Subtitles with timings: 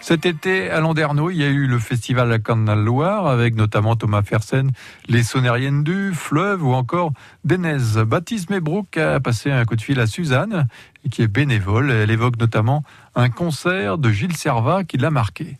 [0.00, 3.96] Cet été, à Landerneau, il y a eu le festival à Canal Loire avec notamment
[3.96, 4.70] Thomas Fersen,
[5.08, 7.12] les Sonériennes du Fleuve ou encore
[7.44, 8.04] Denez.
[8.06, 10.68] Baptiste Mebrook a passé un coup de fil à Suzanne,
[11.10, 11.90] qui est bénévole.
[11.90, 15.56] Elle évoque notamment un concert de Gilles Servat qui l'a marqué.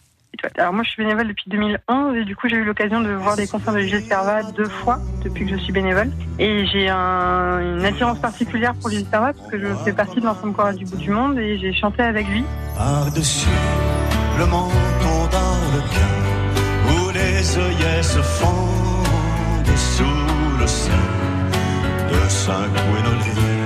[0.56, 3.36] Alors moi je suis bénévole depuis 2011 et du coup j'ai eu l'occasion de voir
[3.36, 6.10] des concerts de Gilles Servat deux fois depuis que je suis bénévole.
[6.38, 10.26] Et j'ai un, une attirance particulière pour Gilles Servat parce que je fais partie de
[10.26, 12.44] l'ensemble choral du bout du monde et j'ai chanté avec lui.
[12.76, 13.48] Par-dessus
[14.38, 16.24] le menton dans le cœur
[16.88, 20.04] où les œillets se fondent sous
[20.58, 20.64] le
[22.10, 23.63] de Saint-Gwenolé.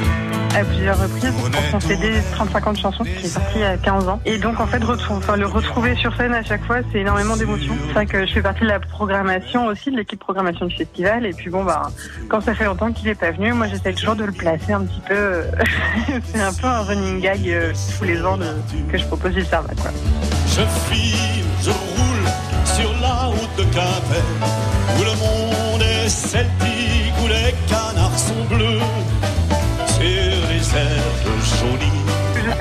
[0.58, 4.08] À plusieurs reprises pour son CD 30-50 chansons qui est sorti il y a 15
[4.08, 4.20] ans.
[4.24, 7.74] Et donc en fait enfin, le retrouver sur scène à chaque fois c'est énormément d'émotions.
[7.86, 11.26] C'est vrai que je fais partie de la programmation aussi, de l'équipe programmation du festival
[11.26, 11.90] et puis bon bah
[12.28, 14.80] quand ça fait longtemps qu'il est pas venu, moi j'essaie toujours de le placer un
[14.82, 15.42] petit peu.
[16.32, 18.44] c'est un peu un running gag euh, tous les ans de-
[18.90, 19.90] que je propose du Servat quoi.
[20.46, 20.62] Je
[20.92, 24.24] file, je roule sur la route de Quimper
[24.98, 28.80] où le monde est celtique, où les canards sont bleus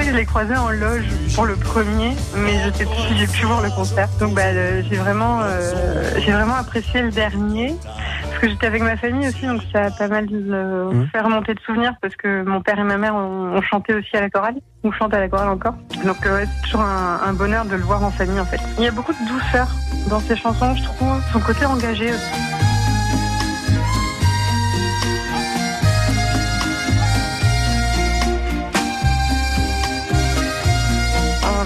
[0.08, 1.04] Je l'ai croisé en loge
[1.36, 4.08] pour le premier, mais je sais plus si j'ai pu voir le concert.
[4.22, 7.76] Donc bah, j'ai vraiment, euh, j'ai vraiment apprécié le dernier.
[8.24, 11.54] Parce que j'étais avec ma famille aussi, donc ça a pas mal euh, fait remonter
[11.56, 14.30] de souvenirs parce que mon père et ma mère ont, ont chanté aussi à la
[14.30, 14.56] chorale.
[14.84, 15.76] On chante à la chorale encore.
[16.06, 18.62] Donc euh, c'est toujours un, un bonheur de le voir en famille en fait.
[18.78, 19.68] Il y a beaucoup de douceur
[20.10, 21.22] dans ses chansons, je trouve.
[21.34, 22.57] Son côté engagé aussi.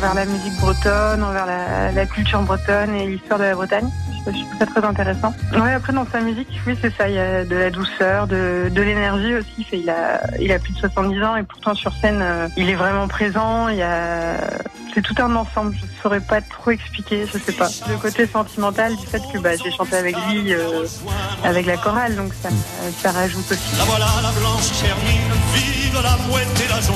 [0.02, 3.88] Envers la musique bretonne, envers la, la culture bretonne et l'histoire de la Bretagne.
[4.26, 5.34] Je trouve ça très intéressant.
[5.54, 8.70] Ouais, après dans sa musique, oui c'est ça, il y a de la douceur, de,
[8.72, 9.66] de l'énergie aussi.
[9.74, 12.76] Il, a, il a plus de 70 ans et pourtant sur scène, euh, il est
[12.76, 13.68] vraiment présent.
[14.94, 15.76] C'est tout un ensemble.
[15.76, 17.70] Je saurais pas trop expliquer, je sais pas.
[17.90, 20.86] Le côté sentimental du fait que bah, j'ai chanté avec lui, euh,
[21.44, 22.50] avec la chorale, donc ça,
[23.02, 23.78] ça rajoute aussi.
[23.78, 24.72] La voilà la blanche
[25.54, 26.95] vive la mouette et la jaune.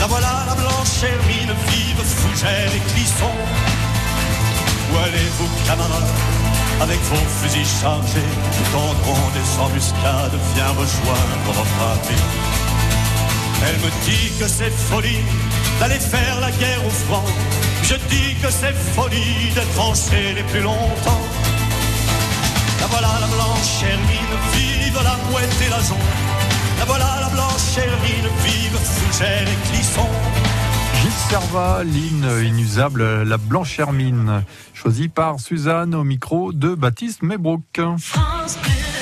[0.00, 1.54] La voilà la blanche vive
[2.48, 3.34] Et Clisson.
[4.90, 6.12] Où allez-vous, camarades,
[6.80, 8.32] avec vos fusils chargés?
[8.56, 12.24] Nous tendrons des embuscades, viens rejoindre votre armée.
[13.66, 15.24] Elle me dit que c'est folie
[15.78, 17.24] d'aller faire la guerre au front.
[17.82, 21.24] Je dis que c'est folie d'être enchaîné plus longtemps.
[22.80, 25.98] La voilà la blanche Hermine, vive la mouette et la jaune.
[26.78, 30.08] La voilà la blanche Hermine, vive Fougère et Clisson.
[31.40, 34.42] Servat, l'hymne inusable, la blanche hermine,
[34.74, 37.80] choisi par Suzanne au micro de Baptiste Mebrook.
[37.98, 38.97] France Bleu.